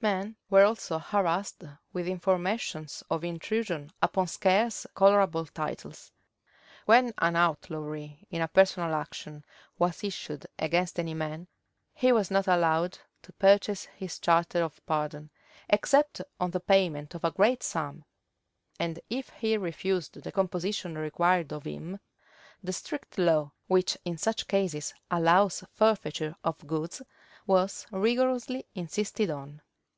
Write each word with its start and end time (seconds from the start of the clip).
Men 0.00 0.36
were 0.48 0.62
also 0.62 1.00
harassed 1.00 1.64
with 1.92 2.06
informations 2.06 3.02
of 3.10 3.24
intrusion 3.24 3.90
upon 4.00 4.28
scarce 4.28 4.86
colorable 4.94 5.46
titles. 5.46 6.12
When 6.86 7.12
an 7.18 7.34
outlawry 7.34 8.24
in 8.30 8.40
a 8.40 8.46
personal 8.46 8.94
action 8.94 9.44
was 9.76 10.04
issued 10.04 10.46
against 10.56 11.00
any 11.00 11.14
man, 11.14 11.48
he 11.94 12.12
was 12.12 12.30
not 12.30 12.46
allowed 12.46 12.96
to 13.22 13.32
purchase 13.32 13.86
his 13.86 14.20
charter 14.20 14.62
of 14.62 14.80
pardon, 14.86 15.32
except 15.68 16.20
on 16.38 16.52
the 16.52 16.60
payment 16.60 17.16
of 17.16 17.24
a 17.24 17.32
great 17.32 17.64
sum; 17.64 18.04
and 18.78 19.00
if 19.10 19.30
he 19.30 19.56
refused 19.56 20.22
the 20.22 20.30
composition 20.30 20.96
required 20.96 21.52
of 21.52 21.64
him, 21.64 21.98
the 22.62 22.72
strict 22.72 23.18
law, 23.18 23.50
which 23.66 23.98
in 24.04 24.16
such 24.16 24.46
cases 24.46 24.94
allows 25.10 25.64
forfeiture 25.74 26.36
of 26.44 26.64
goods, 26.68 27.02
was 27.48 27.84
rigorously 27.90 28.64
insisted 28.76 29.28
on. 29.28 29.60